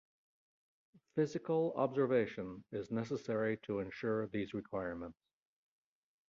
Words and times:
Physical 1.13 1.73
observation 1.77 2.63
is 2.71 2.89
necessary 2.89 3.57
to 3.67 3.81
ensure 3.81 4.25
these 4.25 4.51
requirements. 4.51 5.19